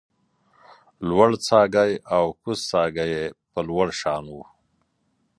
برڅاګی 1.15 1.93
او 2.15 2.23
کوزڅاګی 2.41 3.07
یې 3.13 3.23
په 3.51 3.59
لوړ 3.67 3.87
شان 3.99 4.25
و 4.33 4.37